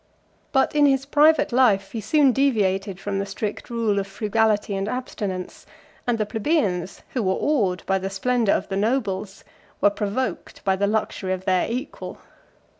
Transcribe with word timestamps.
But 0.51 0.73
in 0.73 0.87
his 0.87 1.05
private 1.05 1.51
life 1.51 1.91
he 1.91 2.01
soon 2.01 2.31
deviated 2.31 2.99
from 2.99 3.19
the 3.19 3.25
strict 3.27 3.69
rule 3.69 3.99
of 3.99 4.07
frugality 4.07 4.75
and 4.75 4.89
abstinence; 4.89 5.67
and 6.07 6.17
the 6.17 6.25
plebeians, 6.25 7.03
who 7.09 7.21
were 7.21 7.37
awed 7.39 7.83
by 7.85 7.99
the 7.99 8.09
splendor 8.09 8.53
of 8.53 8.67
the 8.67 8.77
nobles, 8.77 9.43
were 9.79 9.91
provoked 9.91 10.63
by 10.63 10.75
the 10.75 10.87
luxury 10.87 11.33
of 11.33 11.45
their 11.45 11.67
equal. 11.69 12.17